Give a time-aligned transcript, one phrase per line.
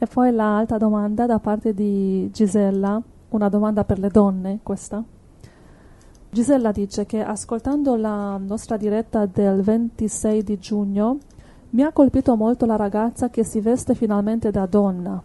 [0.00, 5.02] E poi l'altra domanda da parte di Gisella, una domanda per le donne questa.
[6.30, 11.18] Gisella dice che ascoltando la nostra diretta del 26 di giugno
[11.70, 15.20] mi ha colpito molto la ragazza che si veste finalmente da donna.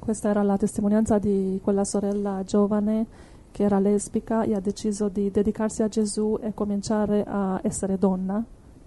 [0.00, 3.06] Questa era la testimonianza di quella sorella giovane
[3.52, 8.42] che era lesbica e ha deciso di dedicarsi a Gesù e cominciare a essere donna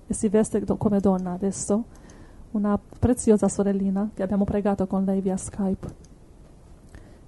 [0.07, 1.85] e si veste come donna adesso.
[2.51, 6.13] Una preziosa sorellina che abbiamo pregato con lei via Skype.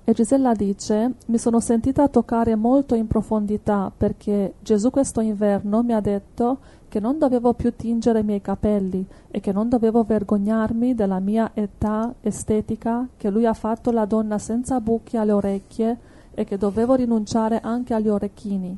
[0.09, 5.91] E Gisella dice, mi sono sentita toccare molto in profondità perché Gesù questo inverno mi
[5.91, 10.95] ha detto che non dovevo più tingere i miei capelli e che non dovevo vergognarmi
[10.95, 15.97] della mia età estetica, che lui ha fatto la donna senza buchi alle orecchie
[16.33, 18.77] e che dovevo rinunciare anche agli orecchini.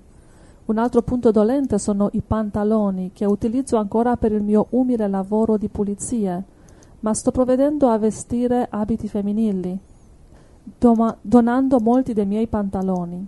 [0.69, 5.57] Un altro punto dolente sono i pantaloni che utilizzo ancora per il mio umile lavoro
[5.57, 6.43] di pulizie,
[6.99, 9.79] ma sto provvedendo a vestire abiti femminili
[10.77, 13.27] doma- donando molti dei miei pantaloni.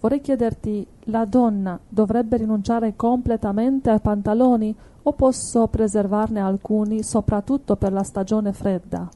[0.00, 7.92] Vorrei chiederti, la donna dovrebbe rinunciare completamente ai pantaloni o posso preservarne alcuni, soprattutto per
[7.92, 9.06] la stagione fredda?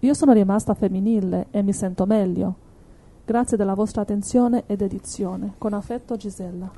[0.00, 2.68] Io sono rimasta femminile e mi sento meglio.
[3.30, 5.52] Grazie della vostra attenzione ed edizione.
[5.56, 6.68] Con affetto Gisella.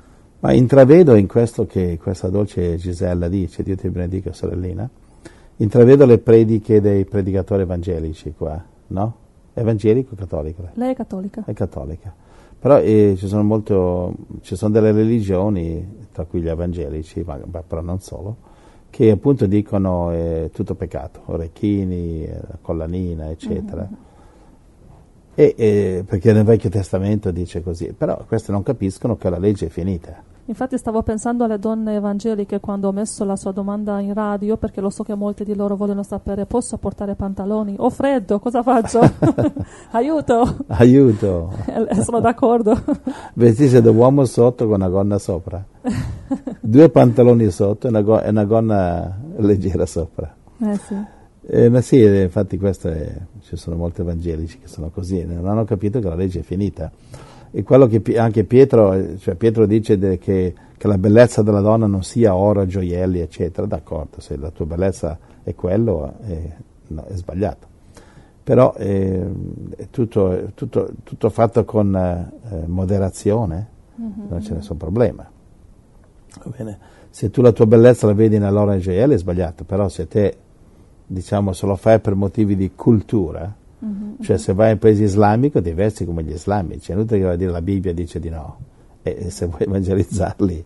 [0.41, 4.87] Ma intravedo in questo che questa dolce Gisella dice, Dio ti benedica sorellina,
[5.55, 9.15] intravedo le prediche dei predicatori evangelici qua, no?
[9.55, 10.69] Evangelico o cattolico?
[10.75, 11.43] Lei è cattolica.
[11.43, 12.13] È cattolica.
[12.59, 17.63] Però eh, ci, sono molto, ci sono delle religioni, tra cui gli evangelici, ma, ma
[17.63, 18.35] però non solo,
[18.91, 23.81] che appunto dicono è tutto peccato, orecchini, eh, collanina, eccetera.
[23.81, 24.11] Mm-hmm.
[25.35, 29.67] E, e, perché nel Vecchio Testamento dice così, però queste non capiscono che la legge
[29.67, 30.31] è finita.
[30.45, 34.81] Infatti stavo pensando alle donne evangeliche quando ho messo la sua domanda in radio perché
[34.81, 37.75] lo so che molte di loro vogliono sapere posso portare pantaloni?
[37.77, 38.99] Ho freddo, cosa faccio?
[39.91, 40.57] Aiuto!
[40.67, 41.49] Aiuto!
[42.01, 42.77] Sono d'accordo.
[43.35, 45.63] Vestirsi da uomo sotto con una gonna sopra.
[46.59, 50.35] Due pantaloni sotto e una, go- e una gonna leggera sopra.
[50.59, 51.21] Eh sì.
[51.45, 55.65] Eh, ma sì, infatti questo è, ci sono molti evangelici che sono così, non hanno
[55.65, 56.91] capito che la legge è finita
[57.55, 62.01] e quello che anche Pietro, cioè Pietro dice che, che, la bellezza della donna non
[62.01, 66.49] sia oro, gioielli, eccetera, d'accordo, se la tua bellezza è quello, è,
[66.87, 67.67] no, è sbagliato.
[68.43, 69.31] Però eh,
[69.77, 73.67] è tutto, tutto, tutto, fatto con eh, moderazione,
[74.01, 74.29] mm-hmm.
[74.29, 75.29] non c'è nessun problema.
[77.11, 80.37] Se tu la tua bellezza la vedi nell'oro e gioielli è sbagliato, però se te,
[81.05, 83.53] diciamo, se lo fai per motivi di cultura,
[83.83, 84.21] Mm-hmm.
[84.21, 87.31] Cioè se vai in paese islamico ti vesti come gli islamici, è inutile che va
[87.33, 88.57] a dire la Bibbia dice di no.
[89.03, 90.65] E se vuoi evangelizzarli,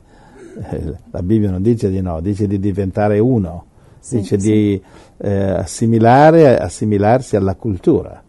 [0.69, 3.65] eh, la Bibbia non dice di no, dice di diventare uno,
[3.99, 4.51] sì, dice sì.
[4.51, 4.81] di
[5.17, 8.21] eh, assimilare, assimilarsi alla cultura.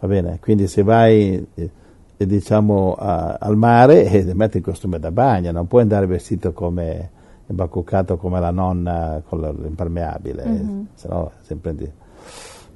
[0.00, 0.38] Va bene?
[0.40, 1.70] Quindi se vai eh,
[2.18, 6.52] diciamo a, al mare e eh, metti il costume da bagno, non puoi andare vestito
[6.52, 7.16] come
[7.48, 10.80] imbacuccato come la nonna con l'impermeabile, mm-hmm.
[10.94, 11.90] se no sempre di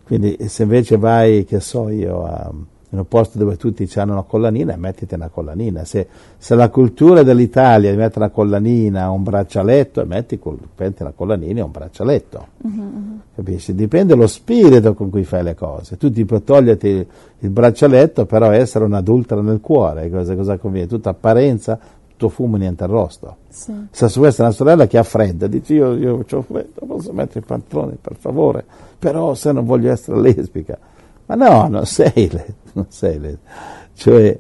[0.05, 2.51] quindi se invece vai, che so io, a,
[2.93, 5.85] in un posto dove tutti hanno una collanina, mettiti una collanina.
[5.85, 6.07] Se,
[6.37, 11.71] se la cultura dell'Italia è mettere una collanina, un braccialetto, metti, una collanina e un
[11.71, 12.47] braccialetto.
[12.59, 13.21] Uh-huh.
[13.35, 13.75] Capisci?
[13.75, 15.97] Dipende dallo spirito con cui fai le cose.
[15.97, 17.07] Tu ti puoi toglierti
[17.39, 20.89] il braccialetto, però essere un'adultera nel cuore, cosa, cosa conviene?
[20.89, 21.79] Tutta apparenza,
[22.23, 23.37] tutto fumo, niente arrosto.
[23.49, 23.73] Sì.
[23.91, 27.41] Se su questa una sorella che ha freddo, dici io, io ho freddo, posso mettere
[27.41, 28.65] i pantaloni per favore,
[28.99, 30.79] però se non voglio essere lesbica.
[31.27, 33.51] Ma no, non sei lesbica, non sei lesbica.
[33.95, 34.39] Cioè,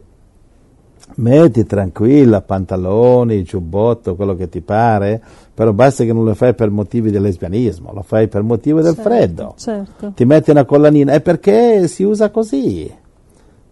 [1.16, 5.20] metti tranquilla, pantaloni, giubbotto, quello che ti pare,
[5.52, 8.94] però basta che non lo fai per motivi del lesbianismo, lo fai per motivi del
[8.94, 9.54] certo, freddo.
[9.56, 10.12] Certo.
[10.14, 12.90] Ti metti una collanina, è perché si usa così.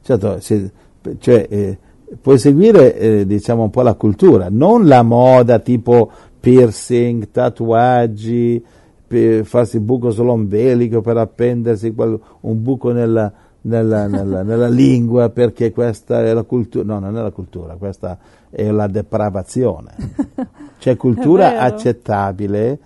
[0.03, 0.71] Certo, si,
[1.19, 1.79] cioè, eh,
[2.21, 6.11] puoi seguire eh, diciamo un po' la cultura, non la moda tipo
[6.41, 8.65] piercing, tatuaggi,
[9.07, 13.33] per farsi buco sull'ombelico per appendersi un buco nella,
[13.63, 18.19] nella, nella, nella, lingua perché questa è la cultura, no non è la cultura, questa
[18.49, 19.91] è la depravazione.
[20.79, 22.79] C'è cultura accettabile,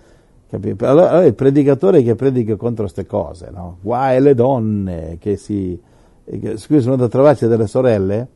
[0.49, 0.85] capito?
[0.85, 3.77] Allora, allora, il predicatore che predica contro queste cose, no?
[3.81, 5.79] guai le donne che si...
[6.27, 8.27] Scusi, sono andato a trovarci delle sorelle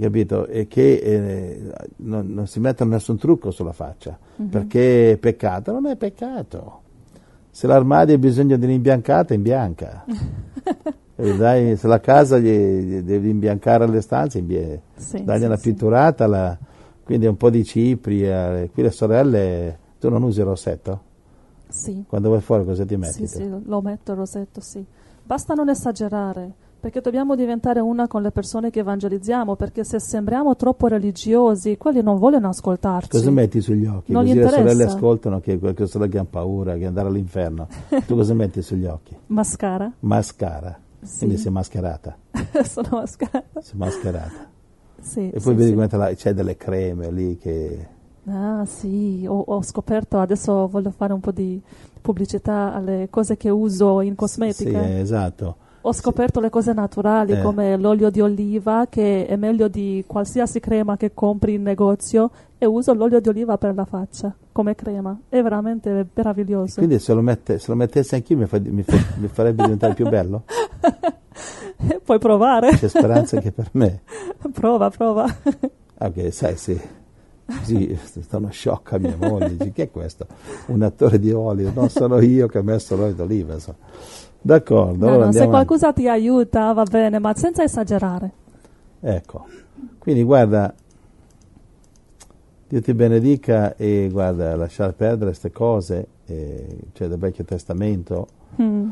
[0.00, 0.46] capito?
[0.46, 4.48] E che eh, non, non, si mettono nessun trucco sulla faccia, uh-huh.
[4.48, 6.80] perché è peccato, non è peccato.
[7.50, 10.04] Se l'armadio ha bisogno di un'imbiancata, imbianca.
[11.16, 15.56] Dai, se la casa gli, gli devi imbiancare le stanze, imbie, sì, dagli sì, una
[15.56, 16.58] pitturata, la,
[17.02, 18.28] quindi un po' di cipri.
[18.28, 21.00] Eh, qui le sorelle, tu non usi il rossetto?
[21.68, 22.04] Sì.
[22.06, 23.26] Quando vai fuori cosa ti metti?
[23.26, 24.84] Sì, sì, lo metto il rossetto, sì.
[25.22, 26.52] Basta non esagerare,
[26.86, 32.00] perché dobbiamo diventare una con le persone che evangelizziamo, perché se sembriamo troppo religiosi, quelli
[32.00, 33.08] non vogliono ascoltarci.
[33.08, 34.12] Cosa metti sugli occhi?
[34.12, 37.66] Non gli Così le sorelle ascoltano che quelle sorelle che hanno paura, che andare all'inferno.
[38.06, 39.16] tu cosa metti sugli occhi?
[39.26, 39.90] Mascara?
[39.98, 40.78] Mascara.
[41.02, 41.18] Sì.
[41.18, 42.16] Quindi sei mascherata.
[42.62, 43.60] Sono mascherata.
[43.60, 44.48] Sei mascherata.
[45.00, 45.74] Sì, E sì, poi vedi sì.
[45.74, 47.88] come te la- c'è delle creme lì che...
[48.28, 51.60] Ah sì, ho, ho scoperto, adesso voglio fare un po' di
[52.00, 54.84] pubblicità alle cose che uso in cosmetica.
[54.84, 55.56] Sì, esatto.
[55.88, 57.42] Ho scoperto le cose naturali Eh.
[57.42, 62.28] come l'olio di oliva che è meglio di qualsiasi crema che compri in negozio
[62.58, 65.16] e uso l'olio di oliva per la faccia come crema.
[65.28, 66.74] È veramente meraviglioso.
[66.78, 69.94] Quindi se lo, mette, se lo mettessi anch'io mi, fa- mi fa- mi farebbe diventare
[69.94, 70.42] più bello?
[72.02, 72.70] Puoi provare.
[72.70, 74.00] C'è speranza anche per me.
[74.52, 75.24] prova, prova.
[75.98, 76.80] Ok, sai, sì.
[77.46, 80.26] Così stanno sciocca mia moglie, dice, che è questo?
[80.66, 83.54] Un attore di olio, non sono io che ho messo l'olio d'oliva.
[83.54, 83.76] insomma.
[84.46, 85.66] D'accordo, No, allora no, se andiamo avanti.
[85.66, 88.30] qualcosa ti aiuta va bene, ma senza esagerare.
[89.00, 89.46] Ecco,
[89.98, 90.72] quindi guarda,
[92.68, 98.28] Dio ti benedica e guarda, lasciare perdere queste cose, eh, cioè del Vecchio Testamento,
[98.60, 98.88] Mm.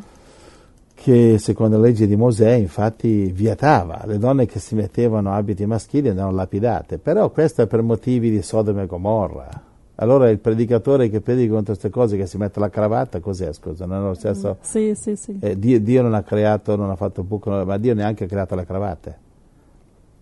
[0.95, 6.09] che secondo la legge di Mosè infatti vietava le donne che si mettevano abiti maschili
[6.09, 9.49] andavano lapidate, però questo è per motivi di Sodoma e Gomorra.
[9.97, 13.87] Allora il predicatore che predica contro queste cose che si mette la cravatta, cos'è scusa?
[13.87, 14.57] Non è lo stesso...
[14.61, 15.37] Sì, sì, sì.
[15.41, 18.57] Eh, Dio, Dio non ha creato, non ha fatto buco, ma Dio neanche ha creato
[18.57, 19.19] le cravatte.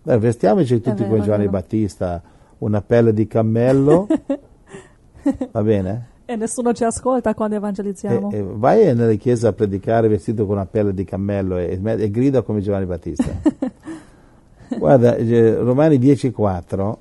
[0.03, 1.47] Dai, vestiamoci tutti vero, come Giovanni.
[1.47, 2.21] Battista,
[2.59, 4.05] una pelle di cammello,
[5.51, 6.07] va bene?
[6.25, 8.31] E nessuno ci ascolta quando E, evangelizziamo.
[8.31, 12.43] e vai nelle chiese a predicare vestito con una pelle di cammello e, e grida
[12.43, 13.25] come Giovanni Battista.
[14.83, 16.97] Guarda, eh, Romani 10.4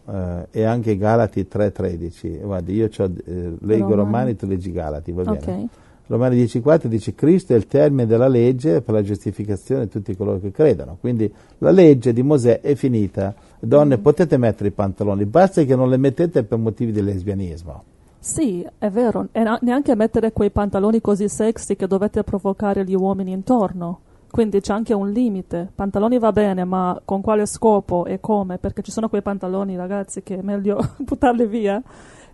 [0.52, 2.40] eh, e anche Galati 3.13.
[2.40, 3.96] Guarda, io c'ho, eh, leggo Romani.
[3.96, 5.38] Romani, tu leggi Galati, va bene?
[5.38, 5.68] ok.
[6.06, 10.38] Romani 10.4 dice Cristo è il termine della legge per la giustificazione di tutti coloro
[10.38, 10.96] che credono.
[11.00, 13.34] Quindi la legge di Mosè è finita.
[13.58, 17.82] Donne, potete mettere i pantaloni, basta che non le mettete per motivi di lesbianismo.
[18.20, 19.26] Sì, è vero.
[19.32, 23.98] E neanche mettere quei pantaloni così sexy che dovete provocare gli uomini intorno.
[24.32, 25.70] Quindi c'è anche un limite.
[25.74, 28.56] Pantaloni va bene, ma con quale scopo e come?
[28.56, 31.82] Perché ci sono quei pantaloni, ragazzi, che è meglio buttarli via.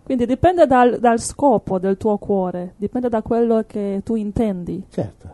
[0.01, 4.81] Quindi dipende dal, dal scopo del tuo cuore, dipende da quello che tu intendi.
[4.89, 5.27] Certo.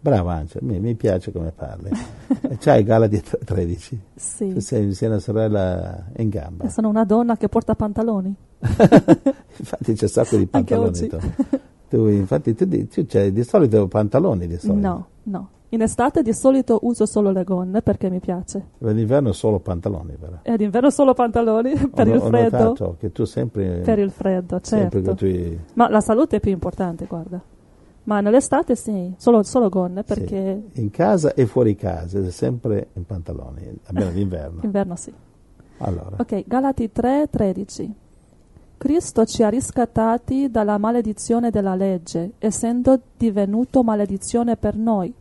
[0.00, 1.90] Brava Angela, mi, mi piace come parli.
[2.58, 4.00] C'hai Galati 13.
[4.16, 4.54] Sì.
[4.54, 6.68] Tu sei, sei una sorella in gamba.
[6.70, 8.34] Sono una donna che porta pantaloni.
[8.58, 10.88] infatti c'è un sacco di Anche pantaloni.
[10.88, 11.60] oggi.
[11.96, 12.04] Tu.
[12.04, 14.86] Tu, infatti tu, tu c'hai di solito pantaloni di solito.
[14.88, 15.48] No, no.
[15.70, 18.62] In estate di solito uso solo le gonne perché mi piace.
[18.78, 20.36] Per l'inverno solo pantaloni però.
[20.42, 22.58] E d'inverno solo pantaloni per ho, il ho freddo.
[22.58, 25.14] notato che tu sempre, Per il freddo, certo.
[25.14, 25.58] tuoi...
[25.74, 27.40] Ma la salute è più importante, guarda.
[28.04, 33.06] Ma nell'estate sì, solo, solo gonne sì, perché in casa e fuori casa, sempre in
[33.06, 34.60] pantaloni, almeno d'inverno.
[34.64, 35.12] inverno sì.
[35.78, 37.90] Allora, Ok, Galati 3:13.
[38.82, 45.14] Cristo ci ha riscattati dalla maledizione della legge, essendo divenuto maledizione per noi,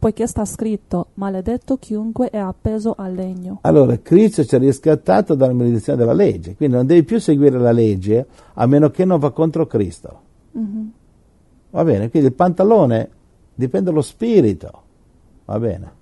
[0.00, 3.60] poiché sta scritto, maledetto chiunque è appeso al legno.
[3.60, 7.70] allora, Cristo ci ha riscattato dalla maledizione della legge, quindi non devi più seguire la
[7.70, 10.20] legge a meno che non va contro Cristo.
[10.50, 10.92] Mhm.
[11.70, 13.08] Va bene, quindi il pantalone
[13.54, 14.82] dipende dallo spirito.
[15.44, 15.92] Va bene.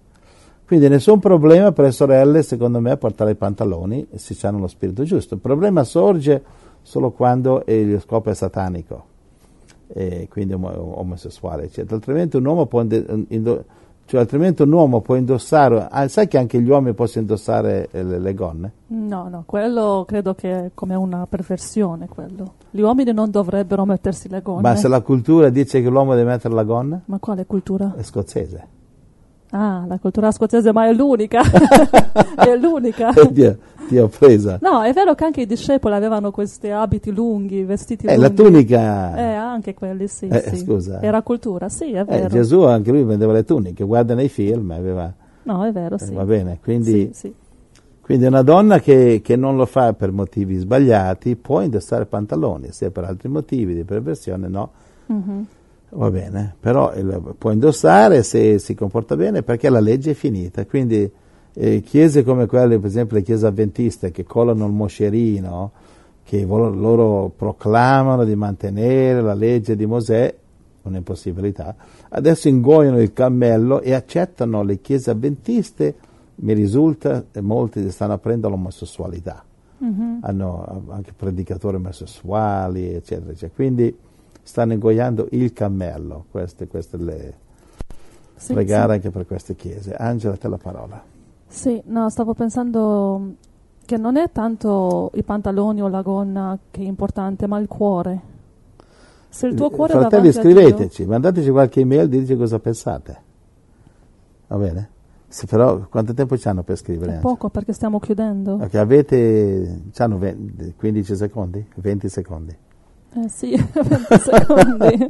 [0.65, 4.67] Quindi nessun problema per le sorelle, secondo me, a portare i pantaloni se hanno lo
[4.67, 5.35] spirito giusto.
[5.35, 6.43] Il problema sorge
[6.83, 9.05] solo quando lo scopo è satanico,
[9.89, 11.97] e quindi omo- omosessuale, eccetera.
[11.97, 12.85] Altrimenti un uomo può,
[14.07, 18.03] cioè, altrimenti un uomo può indossare, ah, sai che anche gli uomini possono indossare eh,
[18.03, 18.73] le, le gonne?
[18.89, 22.55] No, no, quello credo che è come una perversione quello.
[22.71, 24.63] Gli uomini non dovrebbero mettersi le gonne.
[24.63, 27.95] Ma se la cultura dice che l'uomo deve mettere la gonna, Ma quale cultura?
[27.97, 28.67] è scozzese.
[29.51, 31.43] Ah, la cultura scozzese, ma è l'unica.
[32.37, 33.13] è l'unica.
[33.31, 33.57] Dio,
[33.89, 34.59] ti ho presa.
[34.63, 38.23] No, è vero che anche i discepoli avevano questi abiti lunghi, vestiti Eh, lunghi.
[38.37, 39.17] la tunica.
[39.17, 40.57] Eh, anche quelli, sì, Eh, sì.
[40.57, 41.01] scusa.
[41.01, 42.29] Era cultura, sì, è Eh, vero.
[42.29, 45.13] Gesù anche lui vendeva le tuniche, guarda nei film, aveva,
[45.45, 46.13] No, è vero, eh, sì.
[46.15, 47.35] va bene, quindi, Sì, sì.
[48.01, 52.91] quindi una donna che, che non lo fa per motivi sbagliati può indossare pantaloni, se
[52.91, 54.71] per altri motivi di perversione no,
[55.07, 55.47] Mhm.
[55.91, 56.93] va bene, però
[57.37, 61.11] può indossare se si comporta bene perché la legge è finita, quindi
[61.55, 65.73] eh, chiese come quelle, per esempio le chiese avventiste che collano il moscerino,
[66.25, 70.35] che vol- loro proclamano di mantenere la legge di Mosè,
[70.83, 71.75] un'impossibilità,
[72.11, 75.95] adesso ingoiano il cammello e accettano le chiese avventiste,
[76.37, 79.45] mi risulta, e molti stanno aprendo l'omosessualità,
[79.79, 80.19] Mhm.
[80.23, 83.53] hanno anche predicatori omosessuali, eccetera, eccetera.
[83.55, 83.97] Quindi
[84.43, 87.35] stanno ingoiando il cammello, queste, queste le...
[88.35, 88.93] Sì, pregare sì.
[88.95, 89.95] anche per queste chiese.
[89.95, 91.01] Angela, te la parola.
[91.53, 93.35] Sì, no, stavo pensando
[93.85, 98.21] che non è tanto i pantaloni o la gonna che è importante, ma il cuore.
[99.29, 102.59] Se il tuo cuore è Fratelli, davanti a Dio, scriveteci, mandateci qualche email, diteci cosa
[102.59, 103.23] pensate.
[104.47, 104.91] Va bene?
[105.29, 107.17] Se però, quanto tempo ci hanno per scrivere?
[107.17, 108.55] è poco perché stiamo chiudendo.
[108.55, 111.67] Ok, avete c'hanno 20 15 secondi?
[111.75, 112.57] 20 secondi.
[113.15, 115.07] Eh sì, 20 secondi.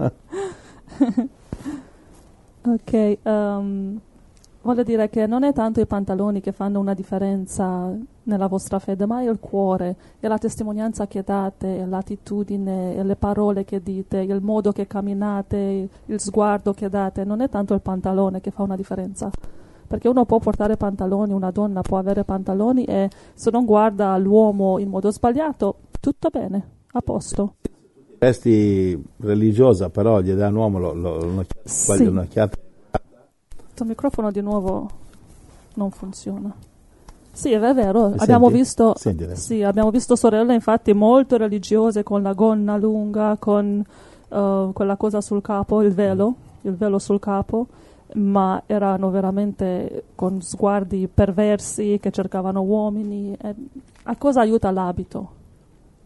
[2.66, 4.00] ok, ehm,
[4.62, 7.92] voglio dire che non è tanto i pantaloni che fanno una differenza
[8.24, 13.02] nella vostra fede, ma è il cuore, è la testimonianza che date, è l'attitudine, è
[13.02, 17.24] le parole che dite, il modo che camminate, il sguardo che date.
[17.24, 19.30] Non è tanto il pantalone che fa una differenza.
[19.86, 24.78] Perché uno può portare pantaloni, una donna può avere pantaloni e se non guarda l'uomo
[24.78, 27.56] in modo sbagliato, tutto bene, a posto.
[28.18, 32.04] Vesti religiosa, però gli dà un uomo lo, lo, un'occhiata, Sì.
[32.04, 32.56] un'occhiata.
[33.82, 34.88] Questo microfono di nuovo
[35.74, 36.54] non funziona.
[37.32, 38.60] Sì, è vero, Mi abbiamo senti?
[38.60, 39.40] visto, Senti adesso.
[39.42, 43.84] sì, abbiamo visto sorelle infatti molto religiose con la gonna lunga, con
[44.28, 47.66] eh, quella cosa sul capo, il velo, il velo sul capo,
[48.14, 53.36] ma erano veramente con sguardi perversi che cercavano uomini.
[53.40, 53.54] E
[54.04, 55.30] a cosa aiuta l'abito?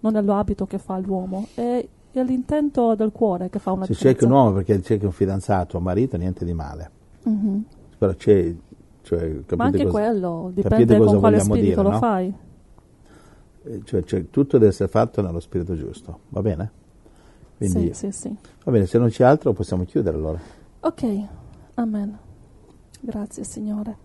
[0.00, 4.18] Non è l'abito che fa l'uomo, è, l'intento del cuore che fa una Se differenza.
[4.20, 6.90] cerchi un uomo perché cerchi un fidanzato un marito, niente di male.
[7.28, 7.64] Mhm.
[7.98, 8.54] Però c'è,
[9.02, 11.98] cioè, Ma anche cosa- quello, dipende con quale spirito dire, lo no?
[11.98, 12.34] fai.
[13.64, 16.70] eh, cioè, cioè, tutto deve essere fatto nello spirito giusto, va bene?
[17.56, 18.36] Quindi, Sì, sì, sì.
[18.64, 20.38] va bene, se non c'è altro possiamo chiudere allora.
[20.80, 21.04] Ok,
[21.74, 22.16] amen.
[23.00, 23.96] Grazie Signore.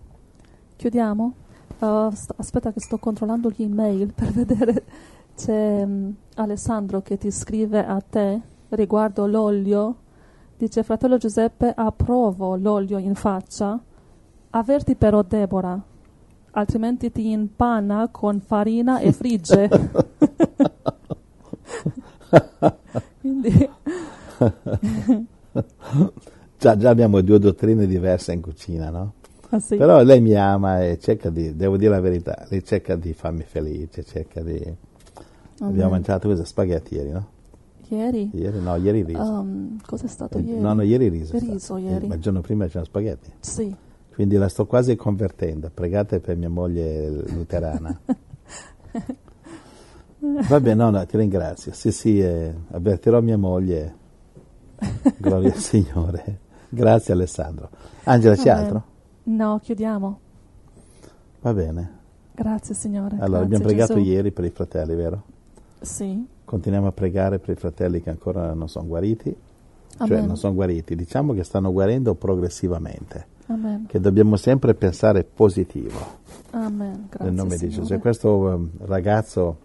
[0.76, 1.34] Chiudiamo?
[1.78, 4.82] Uh, st- aspetta che sto controllando gli email per vedere.
[5.36, 9.96] C'è mm, Alessandro che ti scrive a te riguardo l'olio.
[10.62, 13.76] Dice, fratello Giuseppe, approvo l'olio in faccia.
[14.50, 15.82] Avverti però Deborah,
[16.52, 19.68] altrimenti ti impanna con farina e frigge.
[23.20, 23.68] Quindi,
[26.56, 29.14] Già, già abbiamo due dottrine diverse in cucina, no?
[29.48, 29.74] ah, sì.
[29.74, 33.42] Però lei mi ama e cerca di, devo dire la verità, lei cerca di farmi
[33.42, 34.62] felice, cerca di...
[34.62, 34.76] Amen.
[35.72, 36.44] Abbiamo mangiato cosa?
[36.44, 37.26] Spaghetti ieri, no?
[37.94, 38.30] Ieri?
[38.32, 39.20] Ieri no, ieri riso.
[39.20, 40.60] Um, cos'è stato Eh, ieri?
[40.60, 41.38] No, no, ieri riso.
[41.38, 42.04] Riso ieri.
[42.06, 43.30] Eh, Ma il giorno prima c'erano spaghetti.
[43.40, 43.74] Sì.
[44.14, 45.70] Quindi la sto quasi convertendo.
[45.72, 47.98] Pregate per mia moglie luterana.
[50.48, 51.72] Va bene, no, no, ti ringrazio.
[51.72, 53.94] Sì, sì, eh, avvertirò mia moglie.
[55.18, 56.38] Gloria al Signore.
[56.68, 57.68] Grazie Alessandro.
[58.04, 58.84] Angela, c'è altro?
[59.24, 60.18] No, chiudiamo.
[61.40, 61.98] Va bene.
[62.34, 63.16] Grazie Signore.
[63.16, 64.06] Allora, Grazie, abbiamo pregato Gesù.
[64.06, 65.22] ieri per i fratelli, vero?
[65.80, 66.24] Sì.
[66.52, 69.34] Continuiamo a pregare per i fratelli che ancora non sono guariti.
[69.96, 70.26] Cioè, Amen.
[70.26, 70.94] non sono guariti.
[70.94, 73.26] Diciamo che stanno guarendo progressivamente.
[73.46, 73.86] Amen.
[73.86, 75.98] Che dobbiamo sempre pensare positivo.
[76.50, 77.06] Amen.
[77.08, 77.80] Grazie nel nome di Signore.
[77.80, 77.92] Gesù.
[77.94, 79.56] E questo um, ragazzo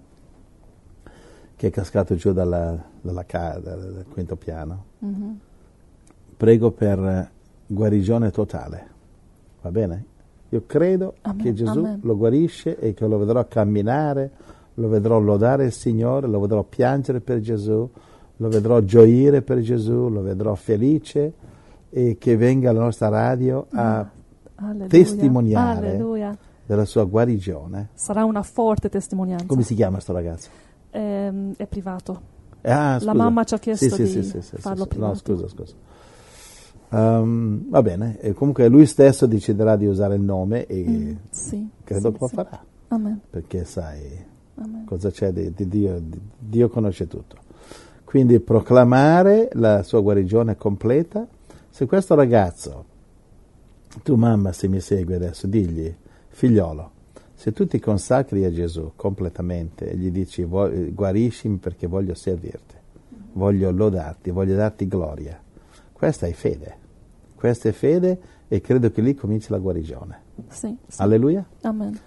[1.58, 5.39] che è cascato giù dalla, dalla ca- dal, dal quinto piano, Mhm.
[6.38, 7.29] prego per
[7.67, 8.88] guarigione totale.
[9.62, 10.06] Va bene?
[10.51, 12.00] Io credo Amen, che Gesù amen.
[12.03, 14.32] lo guarisce e che lo vedrò camminare,
[14.79, 17.89] lo vedrò lodare il Signore, lo vedrò piangere per Gesù,
[18.38, 21.34] lo vedrò gioire per Gesù, lo vedrò felice
[21.89, 24.07] e che venga alla nostra radio a
[24.55, 24.88] Alleluia.
[24.88, 25.89] testimoniare.
[25.89, 26.38] Alleluia.
[26.67, 27.89] della sua guarigione.
[27.93, 29.46] Sarà una forte testimonianza.
[29.46, 30.50] Come si chiama sto ragazzo?
[30.91, 32.22] Ehm, è privato.
[32.62, 34.98] Eh, Ah, La mamma ci ha chiesto Sì, di sì, sì, sì, farlo sì.
[35.00, 35.74] No, scusa, scusa.
[36.89, 42.12] Ehm, va bene, e comunque lui stesso deciderà di usare il nome e Mm, credo
[42.12, 43.19] che lo farà, Amen.
[43.29, 44.01] perché sai
[44.60, 44.86] Amen.
[44.86, 47.38] cosa c'è di, di Dio, di- Dio conosce tutto.
[48.04, 51.28] Quindi proclamare la sua guarigione completa.
[51.70, 52.86] Se questo ragazzo,
[54.04, 55.94] tu mamma se mi segui adesso, digli,
[56.30, 56.92] figliolo,
[57.34, 62.76] se tu ti consacri a Gesù completamente e gli dici "Vo- guariscimi perché voglio servirti,
[63.34, 65.40] voglio lodarti, voglio darti gloria,
[65.94, 66.76] questa è fede,
[67.36, 70.22] questa è fede e credo che lì cominci la guarigione.
[70.48, 71.02] Sì, sì.
[71.02, 71.46] Alleluia.
[71.62, 72.00] Amen.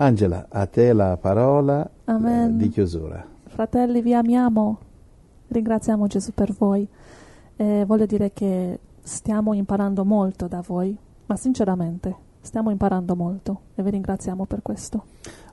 [0.00, 3.26] Angela, a te la parola eh, di chiusura.
[3.46, 4.78] Fratelli, vi amiamo.
[5.48, 6.86] Ringraziamo Gesù per voi.
[7.56, 13.82] E voglio dire che stiamo imparando molto da voi, ma sinceramente stiamo imparando molto e
[13.82, 15.02] vi ringraziamo per questo.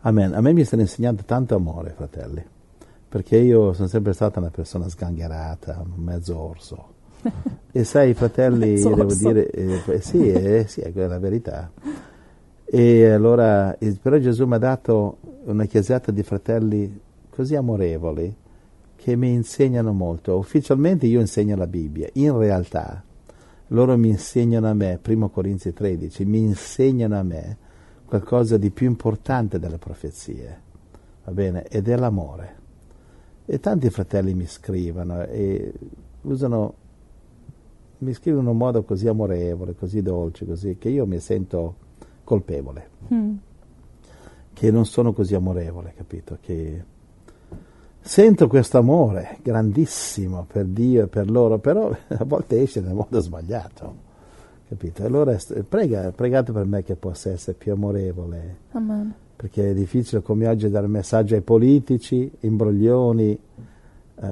[0.02, 0.36] Amen.
[0.36, 2.46] A me mi stanno insegnando tanto amore, fratelli,
[3.10, 6.94] perché io sono sempre stata una persona sgangherata, mezzo orso.
[7.72, 9.28] e sai, fratelli, Mezzo devo orso.
[9.28, 11.72] dire, eh, eh, sì, eh, sì, è la verità.
[12.66, 18.36] E allora, però Gesù mi ha dato una chiesetta di fratelli così amorevoli
[18.96, 20.36] che mi insegnano molto.
[20.36, 23.04] Ufficialmente io insegno la Bibbia, in realtà
[23.68, 27.58] loro mi insegnano a me, 1 Corinzi 13, mi insegnano a me
[28.06, 30.62] qualcosa di più importante delle profezie,
[31.24, 31.68] va bene?
[31.68, 32.64] Ed è l'amore.
[33.46, 35.72] E tanti fratelli mi scrivono e
[36.22, 36.74] usano,
[38.00, 41.84] mi scrivono in un modo così amorevole, così dolce, così, che io mi sento
[42.26, 42.90] colpevole.
[43.14, 43.36] Mm.
[44.52, 46.38] Che non sono così amorevole, capito?
[46.42, 46.84] Che
[48.02, 53.22] sento questo amore grandissimo per Dio e per loro, però a volte esce nel modo
[53.22, 54.04] sbagliato.
[54.68, 55.06] Capito?
[55.06, 55.38] Allora
[55.70, 58.58] prega, pregate per me che possa essere più amorevole.
[58.72, 59.14] Amen.
[59.36, 63.40] Perché è difficile come oggi dare messaggio ai politici, imbroglioni,
[64.16, 64.28] eh,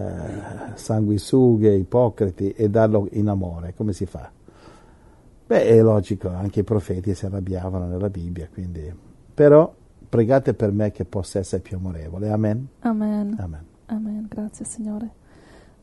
[0.74, 3.74] sanguisughe, ipocriti e darlo in amore.
[3.76, 4.32] Come si fa?
[5.54, 8.92] Beh, è logico, anche i profeti si arrabbiavano nella Bibbia, quindi...
[9.36, 9.72] Però
[10.10, 12.28] pregate per me che possa essere più amorevole.
[12.32, 12.70] Amen.
[12.80, 13.36] Amen.
[13.38, 13.66] Amen.
[13.86, 14.26] Amen.
[14.28, 15.12] Grazie Signore.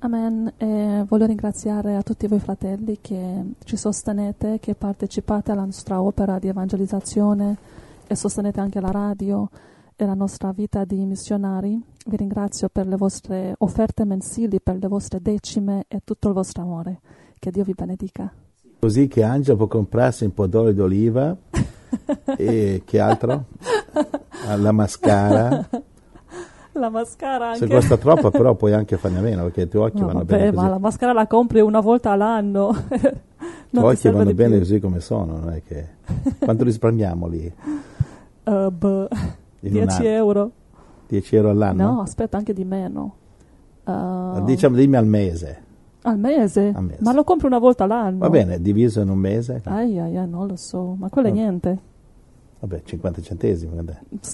[0.01, 0.53] Amen.
[0.57, 6.41] E voglio ringraziare a tutti voi fratelli che ci sostenete, che partecipate alla nostra opera
[6.41, 7.57] di evangelizzazione
[8.09, 9.49] e sostenete anche la radio
[9.95, 11.81] e la nostra vita di missionari.
[12.07, 16.63] Vi ringrazio per le vostre offerte mensili, per le vostre decime e tutto il vostro
[16.63, 17.01] amore.
[17.39, 18.33] Che Dio vi benedica.
[18.81, 21.37] Così che Angela può comprarsi un po' d'olio d'oliva
[22.39, 23.45] e che altro?
[24.57, 25.69] La mascara.
[26.73, 27.59] La mascara anche.
[27.59, 30.19] Se costa troppo però puoi anche farne a meno perché i tuoi occhi no, vanno
[30.21, 30.65] vabbè, bene così.
[30.65, 32.71] ma la mascara la compri una volta all'anno.
[32.89, 34.59] I tuoi occhi vanno bene più.
[34.61, 35.87] così come sono, non è che...
[36.39, 37.53] Quanto risparmiamo lì?
[38.45, 39.09] Uh, boh,
[39.61, 40.51] 10 euro.
[41.09, 41.83] 10 euro all'anno?
[41.83, 43.15] No, aspetta, anche di meno.
[43.85, 45.69] Uh, diciamo, dimmi al mese.
[46.03, 46.73] Al mese?
[46.75, 47.03] al mese?
[47.03, 48.19] Ma lo compri una volta all'anno?
[48.19, 49.61] Va bene, diviso in un mese?
[49.65, 51.89] Ai ai ai, non lo so, ma quello è niente.
[52.61, 53.83] Vabbè, 50 centesimi.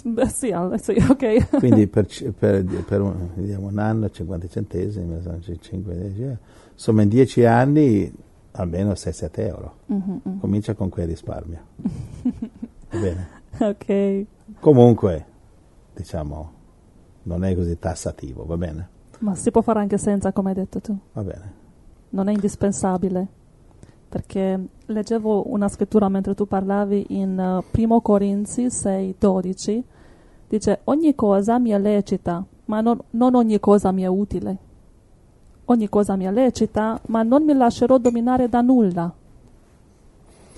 [0.04, 1.58] Beh, sì, sì, ok.
[1.58, 2.06] Quindi per,
[2.36, 5.20] per, per un, vediamo, un, anno 50 centesimi,
[5.60, 6.38] 5, 10,
[6.72, 8.12] insomma in 10 anni
[8.52, 9.74] almeno 6-7 euro.
[9.92, 10.40] Mm-hmm.
[10.40, 11.60] Comincia con quel risparmio.
[12.90, 13.28] Va bene?
[13.58, 14.24] Ok.
[14.58, 15.26] Comunque,
[15.94, 16.52] diciamo,
[17.24, 18.88] non è così tassativo, va bene?
[19.18, 20.96] Ma si può fare anche senza, come hai detto tu.
[21.12, 21.52] Va bene.
[22.10, 23.28] Non è indispensabile
[24.08, 29.82] perché leggevo una scrittura mentre tu parlavi in uh, Primo Corinzi 6:12,
[30.48, 34.56] dice ogni cosa mi è lecita, ma non, non ogni cosa mi è utile.
[35.68, 39.12] Ogni cosa mi è lecita, ma non mi lascerò dominare da nulla.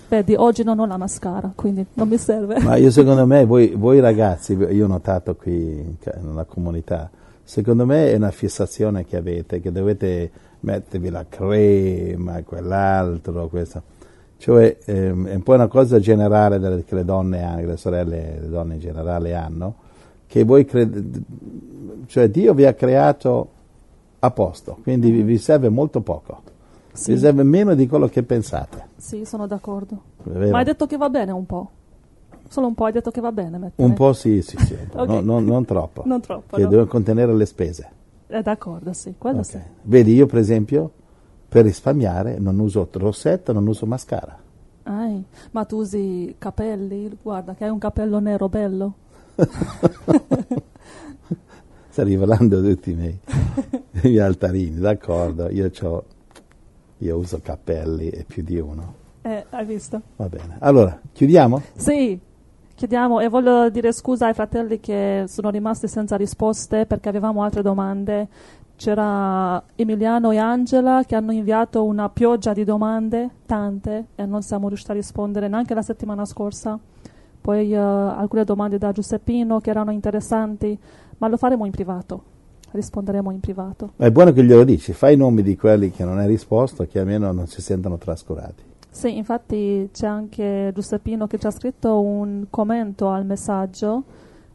[0.09, 2.61] Vedi, oggi non ho la mascara, quindi non mi serve.
[2.61, 7.11] Ma io secondo me, voi, voi ragazzi, io ho notato qui nella comunità,
[7.49, 10.31] secondo me è una fissazione che avete, che dovete
[10.61, 13.83] mettervi la crema, quell'altro, questo.
[14.37, 18.39] Cioè ehm, è un po' una cosa generale delle, che le donne hanno, le sorelle,
[18.39, 19.75] le donne in generale hanno,
[20.27, 21.21] che voi credete,
[22.05, 23.49] cioè Dio vi ha creato
[24.19, 26.43] a posto, quindi vi, vi serve molto poco.
[26.93, 27.13] Sì.
[27.13, 28.89] Vi serve meno di quello che pensate.
[28.97, 30.03] Sì, sono d'accordo.
[30.25, 31.71] Ma hai detto che va bene un po'?
[32.49, 33.87] Solo un po' hai detto che va bene mettere.
[33.87, 34.77] Un po' sì, sì, sì.
[34.91, 35.07] okay.
[35.07, 36.03] no, no, non troppo.
[36.05, 36.57] Non troppo.
[36.57, 36.69] Che no.
[36.69, 37.91] deve contenere le spese.
[38.27, 39.51] È d'accordo, sì, quello okay.
[39.51, 39.61] sì.
[39.83, 40.91] Vedi, io per esempio,
[41.49, 44.37] per risparmiare non uso rossetto, non uso mascara.
[44.85, 47.17] Ai, ma tu usi capelli?
[47.23, 48.95] Guarda che hai un capello nero bello.
[51.89, 53.19] Stai rivelando tutti i miei,
[53.93, 55.71] i miei altarini, d'accordo, io,
[56.99, 58.95] io uso capelli e più di uno.
[59.23, 60.01] Eh, hai visto?
[60.17, 60.57] Va bene.
[60.61, 61.61] Allora, chiudiamo?
[61.75, 62.19] Sì,
[62.79, 67.61] chiediamo e voglio dire scusa ai fratelli che sono rimasti senza risposte perché avevamo altre
[67.61, 68.29] domande.
[68.77, 74.69] C'era Emiliano e Angela che hanno inviato una pioggia di domande, tante, e non siamo
[74.69, 76.79] riusciti a rispondere neanche la settimana scorsa.
[77.41, 80.79] Poi uh, alcune domande da Giuseppino che erano interessanti,
[81.19, 82.23] ma lo faremo in privato.
[82.71, 83.95] Risponderemo in privato.
[83.97, 87.01] È buono che glielo dici, fai i nomi di quelli che non hai risposto, che
[87.01, 88.68] almeno non si sentono trascurati.
[88.91, 94.03] Sì, infatti c'è anche Giuseppino che ci ha scritto un commento al messaggio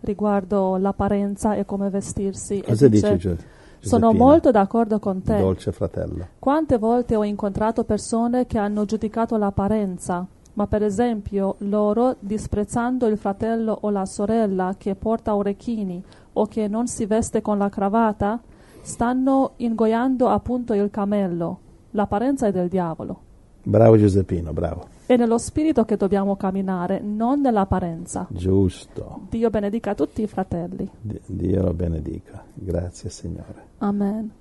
[0.02, 2.62] riguardo l'apparenza e come vestirsi.
[2.62, 3.38] Cosa dice, dice
[3.80, 5.38] Sono molto d'accordo con te.
[5.38, 6.28] Dolce fratello.
[6.40, 13.18] Quante volte ho incontrato persone che hanno giudicato l'apparenza, ma per esempio loro, disprezzando il
[13.18, 18.42] fratello o la sorella che porta orecchini o che non si veste con la cravatta,
[18.82, 21.60] stanno ingoiando appunto il camello.
[21.92, 23.32] L'apparenza è del diavolo.
[23.64, 24.88] Bravo Giuseppino, bravo.
[25.06, 28.28] È nello spirito che dobbiamo camminare, non nell'apparenza.
[28.30, 29.22] Giusto.
[29.30, 30.90] Dio benedica tutti i fratelli.
[31.00, 32.44] D- Dio lo benedica.
[32.54, 33.68] Grazie Signore.
[33.80, 34.32] Amen.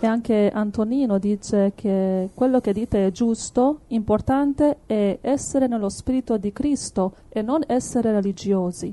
[0.00, 6.36] E anche Antonino dice che quello che dite è giusto, importante è essere nello spirito
[6.38, 8.92] di Cristo e non essere religiosi.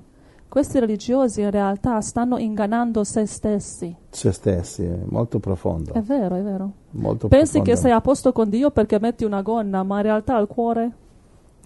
[0.49, 3.95] Questi religiosi in realtà stanno ingannando se stessi.
[4.09, 5.93] Se stessi, è molto profondo.
[5.93, 6.71] È vero, è vero.
[6.91, 7.69] Molto Pensi profondo.
[7.71, 10.91] che sei a posto con Dio perché metti una gonna, ma in realtà il cuore,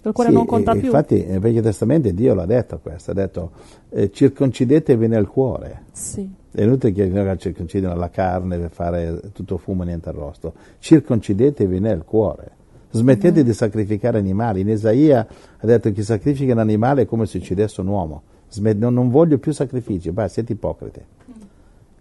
[0.03, 0.85] il cuore Sì, non conta e- più.
[0.87, 3.51] Infatti nel Vecchio Testamento Dio l'ha detto questo, ha detto
[3.89, 5.83] eh, circoncidetevi nel cuore.
[5.93, 10.53] Sì, È inutile che noi circoncidino la carne per fare tutto fumo e niente arrosto.
[10.79, 12.51] Circoncidetevi nel cuore.
[12.91, 13.45] Smettete Mm.
[13.45, 14.59] di sacrificare animali.
[14.61, 15.25] In Isaia
[15.57, 18.21] ha detto che chi sacrifica un animale è come se uccidesse un uomo.
[18.61, 21.01] Non, voglio più sacrifici, basta, siete ipocriti.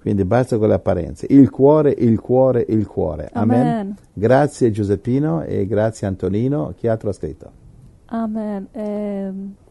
[0.01, 1.27] Quindi basta con le apparenze.
[1.31, 3.31] Il cuore, il cuore, il cuore.
[3.33, 3.61] Amen.
[3.61, 3.97] Amen.
[4.13, 6.75] Grazie Giuseppino e grazie Antonino.
[6.77, 7.51] Chi altro ha scritto?
[8.07, 8.67] amen.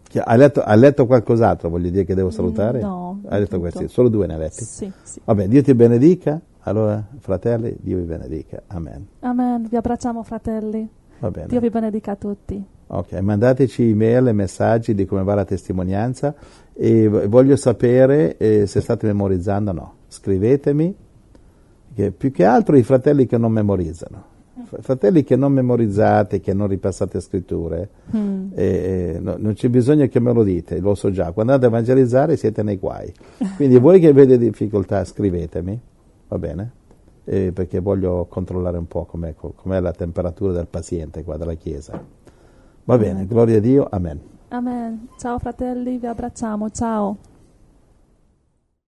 [0.08, 1.70] Chi- Hai letto, hai letto qualcos'altro?
[1.70, 2.80] Voglio dire che devo salutare?
[2.80, 3.88] Mm, no, Hai letto questi?
[3.88, 4.64] Solo due ne hai letti?
[4.64, 5.22] sì, sì.
[5.24, 6.40] Vabbè, Dio ti benedica.
[6.62, 8.62] Allora, fratelli, Dio vi benedica.
[8.68, 9.08] Amen.
[9.20, 9.68] Amen.
[9.70, 10.88] Vi abbracciamo, fratelli.
[11.20, 11.48] Va bene.
[11.48, 12.64] Dio vi benedica tutti.
[12.94, 16.36] Ok, mandateci email e messaggi di come va la testimonianza
[16.74, 19.94] e voglio sapere eh, se state memorizzando o no.
[20.10, 20.94] Scrivetemi,
[21.96, 24.26] che più che altro i fratelli che non memorizzano.
[24.82, 28.48] Fratelli che non memorizzate, che non ripassate scritture, Mm.
[28.56, 28.64] eh,
[29.16, 31.32] eh, no- non c'è bisogno che me lo dite, lo so già.
[31.32, 33.12] Quando andate a evangelizzare siete nei guai.
[33.56, 35.80] Quindi voi che avete difficoltà, scrivetemi,
[36.28, 36.72] va bene?
[37.24, 42.20] Eh, perché voglio controllare un po' com'è, com'è la temperatura del paziente qua della Chiesa.
[42.84, 44.20] Va bene, gloria a Dio, amen.
[44.50, 45.08] Amen.
[45.18, 46.70] Ciao fratelli, vi abbracciamo.
[46.70, 47.18] Ciao.